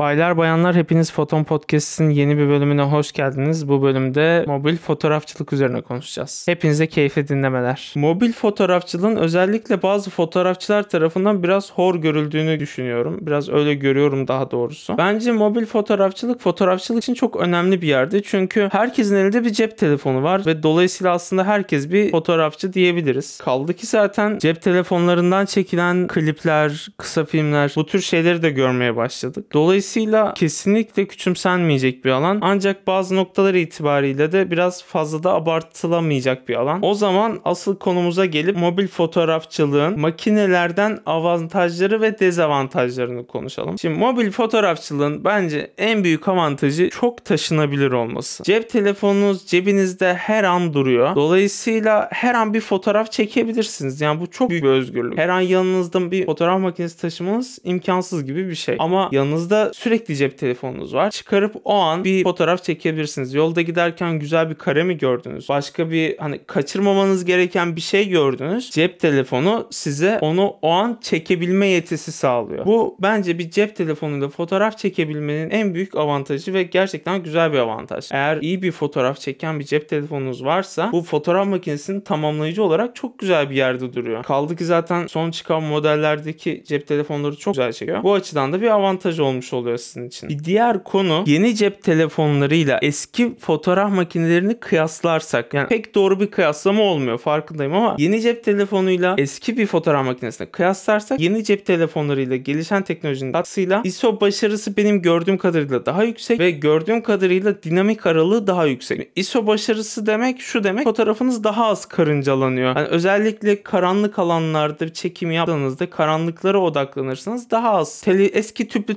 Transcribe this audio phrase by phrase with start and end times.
[0.00, 3.68] Baylar bayanlar hepiniz Foton Podcast'in yeni bir bölümüne hoş geldiniz.
[3.68, 6.44] Bu bölümde mobil fotoğrafçılık üzerine konuşacağız.
[6.48, 7.92] Hepinize keyifli dinlemeler.
[7.96, 13.18] Mobil fotoğrafçılığın özellikle bazı fotoğrafçılar tarafından biraz hor görüldüğünü düşünüyorum.
[13.20, 14.98] Biraz öyle görüyorum daha doğrusu.
[14.98, 18.22] Bence mobil fotoğrafçılık fotoğrafçılık için çok önemli bir yerde.
[18.22, 23.38] Çünkü herkesin elinde bir cep telefonu var ve dolayısıyla aslında herkes bir fotoğrafçı diyebiliriz.
[23.38, 29.46] Kaldı ki zaten cep telefonlarından çekilen klipler, kısa filmler bu tür şeyleri de görmeye başladık.
[29.52, 29.89] Dolayısıyla
[30.34, 32.38] kesinlikle küçümsenmeyecek bir alan.
[32.42, 36.78] Ancak bazı noktalar itibariyle de biraz fazla da abartılamayacak bir alan.
[36.82, 43.78] O zaman asıl konumuza gelip mobil fotoğrafçılığın makinelerden avantajları ve dezavantajlarını konuşalım.
[43.78, 48.42] Şimdi mobil fotoğrafçılığın bence en büyük avantajı çok taşınabilir olması.
[48.42, 51.14] Cep telefonunuz cebinizde her an duruyor.
[51.14, 54.00] Dolayısıyla her an bir fotoğraf çekebilirsiniz.
[54.00, 55.18] Yani bu çok büyük bir özgürlük.
[55.18, 58.76] Her an yanınızda bir fotoğraf makinesi taşımanız imkansız gibi bir şey.
[58.78, 61.10] Ama yanınızda sürekli cep telefonunuz var.
[61.10, 63.34] Çıkarıp o an bir fotoğraf çekebilirsiniz.
[63.34, 65.48] Yolda giderken güzel bir kare mi gördünüz?
[65.48, 68.70] Başka bir hani kaçırmamanız gereken bir şey gördünüz.
[68.70, 72.66] Cep telefonu size onu o an çekebilme yetisi sağlıyor.
[72.66, 78.08] Bu bence bir cep telefonuyla fotoğraf çekebilmenin en büyük avantajı ve gerçekten güzel bir avantaj.
[78.12, 83.18] Eğer iyi bir fotoğraf çeken bir cep telefonunuz varsa bu fotoğraf makinesinin tamamlayıcı olarak çok
[83.18, 84.22] güzel bir yerde duruyor.
[84.24, 88.02] Kaldı ki zaten son çıkan modellerdeki cep telefonları çok güzel çekiyor.
[88.02, 90.28] Bu açıdan da bir avantaj olmuş oluyor sizin için.
[90.28, 96.82] Bir diğer konu yeni cep telefonlarıyla eski fotoğraf makinelerini kıyaslarsak yani pek doğru bir kıyaslama
[96.82, 102.82] olmuyor farkındayım ama yeni cep telefonuyla eski bir fotoğraf makinesine kıyaslarsak yeni cep telefonlarıyla gelişen
[102.82, 108.66] teknolojinin katkısıyla ISO başarısı benim gördüğüm kadarıyla daha yüksek ve gördüğüm kadarıyla dinamik aralığı daha
[108.66, 109.10] yüksek.
[109.16, 112.76] ISO başarısı demek şu demek fotoğrafınız daha az karıncalanıyor.
[112.76, 118.94] Yani özellikle karanlık alanlarda çekim yaptığınızda karanlıklara odaklanırsanız daha az tele, eski tüplü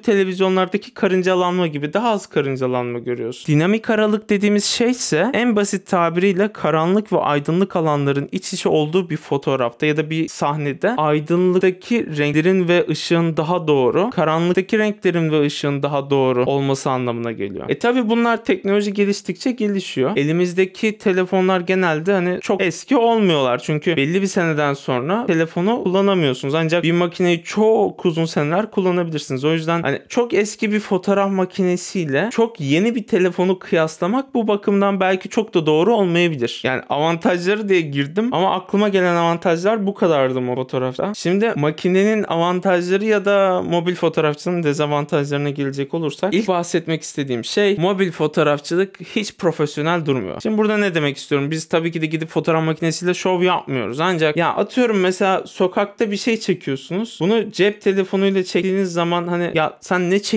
[0.53, 3.47] televizyonlardaki karıncalanma gibi daha az karıncalanma görüyorsunuz.
[3.47, 9.09] Dinamik aralık dediğimiz şey ise en basit tabiriyle karanlık ve aydınlık alanların iç içe olduğu
[9.09, 15.45] bir fotoğrafta ya da bir sahnede aydınlıktaki renklerin ve ışığın daha doğru, karanlıktaki renklerin ve
[15.45, 17.65] ışığın daha doğru olması anlamına geliyor.
[17.69, 20.11] E tabi bunlar teknoloji geliştikçe gelişiyor.
[20.15, 23.59] Elimizdeki telefonlar genelde hani çok eski olmuyorlar.
[23.59, 26.55] Çünkü belli bir seneden sonra telefonu kullanamıyorsunuz.
[26.55, 29.45] Ancak bir makineyi çok uzun seneler kullanabilirsiniz.
[29.45, 34.99] O yüzden hani çok eski bir fotoğraf makinesiyle çok yeni bir telefonu kıyaslamak bu bakımdan
[34.99, 36.61] belki çok da doğru olmayabilir.
[36.63, 41.13] Yani avantajları diye girdim ama aklıma gelen avantajlar bu kadardı o fotoğrafta.
[41.15, 48.11] Şimdi makinenin avantajları ya da mobil fotoğrafçının dezavantajlarına gelecek olursak ilk bahsetmek istediğim şey mobil
[48.11, 50.41] fotoğrafçılık hiç profesyonel durmuyor.
[50.41, 51.51] Şimdi burada ne demek istiyorum?
[51.51, 53.99] Biz tabii ki de gidip fotoğraf makinesiyle şov yapmıyoruz.
[53.99, 57.17] Ancak ya atıyorum mesela sokakta bir şey çekiyorsunuz.
[57.21, 60.32] Bunu cep telefonuyla çektiğiniz zaman hani ya sen ne çekiyorsun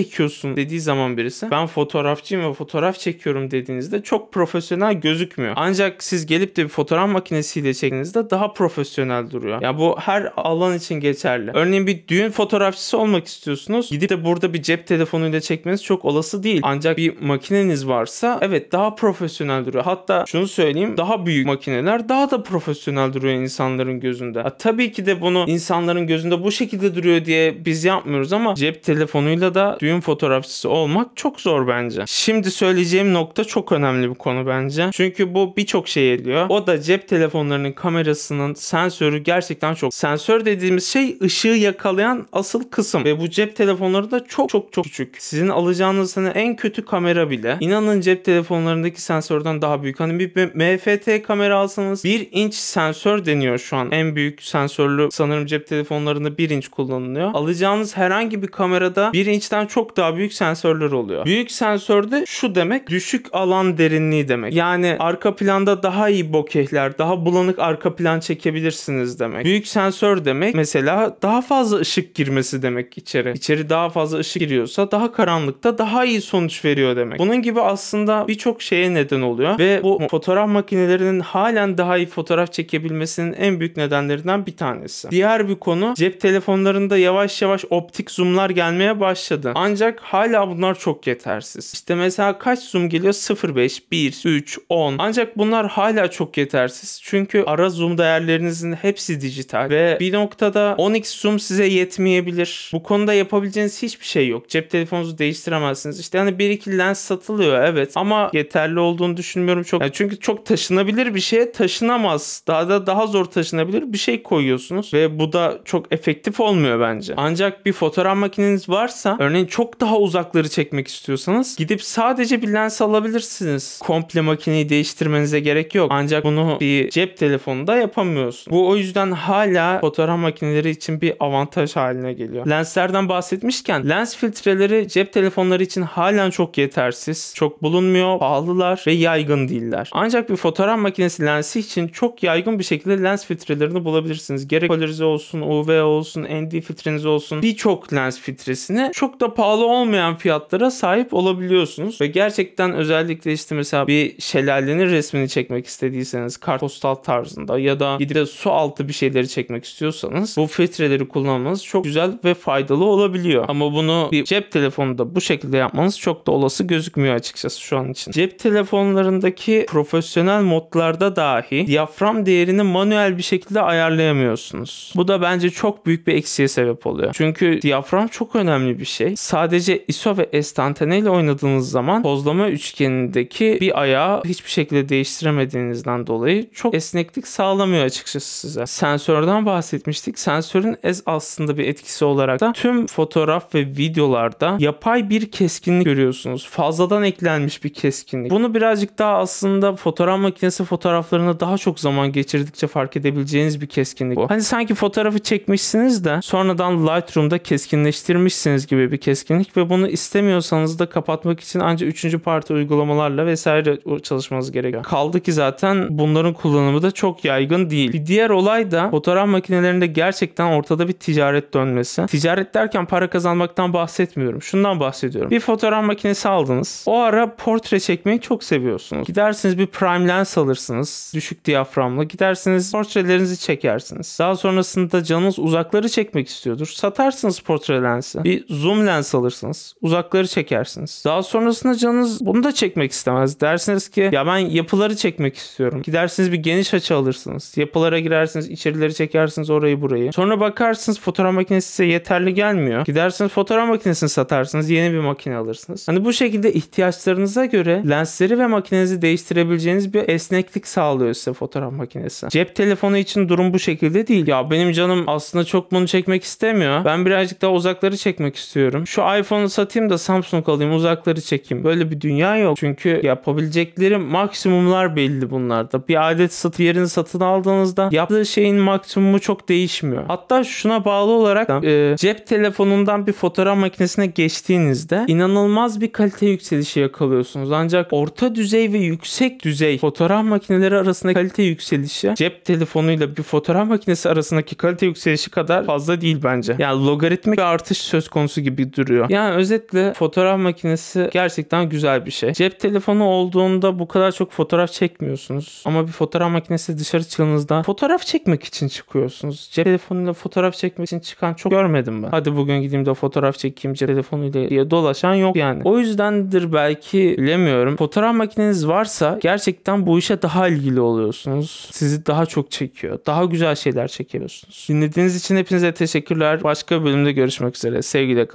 [0.55, 5.53] dediği zaman birisi ben fotoğrafçıyım ve fotoğraf çekiyorum dediğinizde çok profesyonel gözükmüyor.
[5.55, 9.61] Ancak siz gelip de bir fotoğraf makinesiyle çektiğinizde daha profesyonel duruyor.
[9.61, 11.51] Ya bu her alan için geçerli.
[11.53, 13.89] Örneğin bir düğün fotoğrafçısı olmak istiyorsunuz.
[13.89, 16.59] Gidip de burada bir cep telefonuyla çekmeniz çok olası değil.
[16.63, 19.83] Ancak bir makineniz varsa evet daha profesyonel duruyor.
[19.83, 24.41] Hatta şunu söyleyeyim daha büyük makineler daha da profesyonel duruyor insanların gözünde.
[24.41, 28.83] Ha, tabii ki de bunu insanların gözünde bu şekilde duruyor diye biz yapmıyoruz ama cep
[28.83, 32.03] telefonuyla da düğün fotoğrafçısı olmak çok zor bence.
[32.07, 34.89] Şimdi söyleyeceğim nokta çok önemli bir konu bence.
[34.93, 36.45] Çünkü bu birçok şey ediyor.
[36.49, 39.93] O da cep telefonlarının kamerasının sensörü gerçekten çok.
[39.93, 44.85] Sensör dediğimiz şey ışığı yakalayan asıl kısım ve bu cep telefonları da çok çok çok
[44.85, 45.15] küçük.
[45.19, 49.99] Sizin alacağınız hani en kötü kamera bile inanın cep telefonlarındaki sensörden daha büyük.
[49.99, 53.91] Hani bir MFT kamera alsanız 1 inç sensör deniyor şu an.
[53.91, 57.31] En büyük sensörlü sanırım cep telefonlarında 1 inç kullanılıyor.
[57.33, 61.25] Alacağınız herhangi bir kamerada 1 inçten çok daha büyük sensörler oluyor.
[61.25, 64.53] Büyük sensörde şu demek düşük alan derinliği demek.
[64.53, 69.45] Yani arka planda daha iyi bokehler, daha bulanık arka plan çekebilirsiniz demek.
[69.45, 73.31] Büyük sensör demek mesela daha fazla ışık girmesi demek içeri.
[73.35, 77.19] İçeri daha fazla ışık giriyorsa daha karanlıkta daha iyi sonuç veriyor demek.
[77.19, 82.53] Bunun gibi aslında birçok şeye neden oluyor ve bu fotoğraf makinelerinin halen daha iyi fotoğraf
[82.53, 85.11] çekebilmesinin en büyük nedenlerinden bir tanesi.
[85.11, 89.51] Diğer bir konu cep telefonlarında yavaş yavaş optik zoomlar gelmeye başladı.
[89.67, 91.73] Ancak hala bunlar çok yetersiz.
[91.73, 93.13] İşte mesela kaç zoom geliyor?
[93.13, 94.95] 0.5, 1, 3, 10.
[94.99, 97.01] Ancak bunlar hala çok yetersiz.
[97.03, 102.69] Çünkü ara zoom değerlerinizin hepsi dijital ve bir noktada 10x zoom size yetmeyebilir.
[102.73, 104.49] Bu konuda yapabileceğiniz hiçbir şey yok.
[104.49, 105.99] Cep telefonunuzu değiştiremezsiniz.
[105.99, 109.81] İşte hani bir iki lens satılıyor evet ama yeterli olduğunu düşünmüyorum çok.
[109.81, 112.43] Yani çünkü çok taşınabilir bir şeye taşınamaz.
[112.47, 117.13] Daha da daha zor taşınabilir bir şey koyuyorsunuz ve bu da çok efektif olmuyor bence.
[117.17, 122.81] Ancak bir fotoğraf makineniz varsa örneğin çok daha uzakları çekmek istiyorsanız gidip sadece bir lens
[122.81, 123.79] alabilirsiniz.
[123.83, 125.87] Komple makineyi değiştirmenize gerek yok.
[125.93, 128.53] Ancak bunu bir cep telefonunda yapamıyorsun.
[128.53, 132.47] Bu o yüzden hala fotoğraf makineleri için bir avantaj haline geliyor.
[132.47, 137.33] Lenslerden bahsetmişken lens filtreleri cep telefonları için halen çok yetersiz.
[137.35, 139.89] Çok bulunmuyor, pahalılar ve yaygın değiller.
[139.91, 144.47] Ancak bir fotoğraf makinesi lensi için çok yaygın bir şekilde lens filtrelerini bulabilirsiniz.
[144.47, 150.15] Gerek polarize olsun, UV olsun, ND filtreniz olsun birçok lens filtresini çok da pahalı olmayan
[150.15, 152.01] fiyatlara sahip olabiliyorsunuz.
[152.01, 158.27] Ve gerçekten özellikle işte mesela bir şelalenin resmini çekmek istediyseniz kartpostal tarzında ya da gidip
[158.29, 163.45] su altı bir şeyleri çekmek istiyorsanız bu filtreleri kullanmanız çok güzel ve faydalı olabiliyor.
[163.47, 167.91] Ama bunu bir cep telefonunda bu şekilde yapmanız çok da olası gözükmüyor açıkçası şu an
[167.91, 168.11] için.
[168.11, 174.93] Cep telefonlarındaki profesyonel modlarda dahi diyafram değerini manuel bir şekilde ayarlayamıyorsunuz.
[174.95, 177.11] Bu da bence çok büyük bir eksiğe sebep oluyor.
[177.13, 179.15] Çünkü diyafram çok önemli bir şey.
[179.27, 186.49] Sadece ISO ve estantane ile oynadığınız zaman pozlama üçgenindeki bir ayağı hiçbir şekilde değiştiremediğinizden dolayı
[186.51, 188.65] çok esneklik sağlamıyor açıkçası size.
[188.65, 190.19] Sensörden bahsetmiştik.
[190.19, 196.47] Sensörün ez aslında bir etkisi olarak da tüm fotoğraf ve videolarda yapay bir keskinlik görüyorsunuz.
[196.49, 198.31] Fazladan eklenmiş bir keskinlik.
[198.31, 204.17] Bunu birazcık daha aslında fotoğraf makinesi fotoğraflarına daha çok zaman geçirdikçe fark edebileceğiniz bir keskinlik
[204.17, 204.29] bu.
[204.29, 209.16] Hani sanki fotoğrafı çekmişsiniz de sonradan Lightroom'da keskinleştirmişsiniz gibi bir keskinlik
[209.57, 214.83] ve bunu istemiyorsanız da kapatmak için ancak üçüncü parti uygulamalarla vesaire çalışmanız gerekiyor.
[214.83, 217.93] Kaldı ki zaten bunların kullanımı da çok yaygın değil.
[217.93, 222.05] Bir diğer olay da fotoğraf makinelerinde gerçekten ortada bir ticaret dönmesi.
[222.05, 224.41] Ticaret derken para kazanmaktan bahsetmiyorum.
[224.41, 225.31] Şundan bahsediyorum.
[225.31, 226.83] Bir fotoğraf makinesi aldınız.
[226.85, 229.07] O ara portre çekmeyi çok seviyorsunuz.
[229.07, 231.11] Gidersiniz bir prime lens alırsınız.
[231.15, 232.03] Düşük diyaframlı.
[232.03, 234.17] Gidersiniz portrelerinizi çekersiniz.
[234.19, 236.67] Daha sonrasında canınız uzakları çekmek istiyordur.
[236.67, 238.23] Satarsınız portre lensi.
[238.23, 239.75] Bir zoom lens alırsınız.
[239.81, 241.01] Uzakları çekersiniz.
[241.05, 243.39] Daha sonrasında canınız bunu da çekmek istemez.
[243.39, 245.81] Dersiniz ki ya ben yapıları çekmek istiyorum.
[245.81, 247.57] Gidersiniz bir geniş açı alırsınız.
[247.57, 248.49] Yapılara girersiniz.
[248.49, 250.13] içerileri çekersiniz orayı burayı.
[250.13, 252.85] Sonra bakarsınız fotoğraf makinesi size yeterli gelmiyor.
[252.85, 254.69] Gidersiniz fotoğraf makinesini satarsınız.
[254.69, 255.87] Yeni bir makine alırsınız.
[255.87, 262.29] Hani bu şekilde ihtiyaçlarınıza göre lensleri ve makinenizi değiştirebileceğiniz bir esneklik sağlıyor size fotoğraf makinesi.
[262.29, 264.27] Cep telefonu için durum bu şekilde değil.
[264.27, 266.85] Ya benim canım aslında çok bunu çekmek istemiyor.
[266.85, 268.87] Ben birazcık daha uzakları çekmek istiyorum.
[268.87, 271.63] Şu iPhone'u satayım da Samsung alayım uzakları çekeyim.
[271.63, 272.57] Böyle bir dünya yok.
[272.57, 275.87] Çünkü yapabilecekleri maksimumlar belli bunlarda.
[275.87, 280.03] Bir alet satı yerini satın aldığınızda yaptığı şeyin maksimumu çok değişmiyor.
[280.07, 286.25] Hatta şuna bağlı olarak da, e, cep telefonundan bir fotoğraf makinesine geçtiğinizde inanılmaz bir kalite
[286.25, 287.51] yükselişi yakalıyorsunuz.
[287.51, 293.67] Ancak orta düzey ve yüksek düzey fotoğraf makineleri arasındaki kalite yükselişi cep telefonuyla bir fotoğraf
[293.67, 296.55] makinesi arasındaki kalite yükselişi kadar fazla değil bence.
[296.59, 298.86] Yani logaritmik bir artış söz konusu gibi duruyor.
[299.09, 302.33] Yani özetle fotoğraf makinesi gerçekten güzel bir şey.
[302.33, 305.63] Cep telefonu olduğunda bu kadar çok fotoğraf çekmiyorsunuz.
[305.65, 309.49] Ama bir fotoğraf makinesi dışarı çıktığınızda fotoğraf çekmek için çıkıyorsunuz.
[309.51, 312.09] Cep telefonuyla fotoğraf çekmek için çıkan çok görmedim ben.
[312.09, 315.61] Hadi bugün gideyim de fotoğraf çekeyim cep telefonuyla diye dolaşan yok yani.
[315.65, 317.75] O yüzdendir belki bilemiyorum.
[317.75, 321.69] Fotoğraf makineniz varsa gerçekten bu işe daha ilgili oluyorsunuz.
[321.71, 322.99] Sizi daha çok çekiyor.
[323.05, 324.65] Daha güzel şeyler çekiyorsunuz.
[324.69, 326.43] Dinlediğiniz için hepinize teşekkürler.
[326.43, 327.81] Başka bölümde görüşmek üzere.
[327.81, 328.27] Sevgiyle kalın.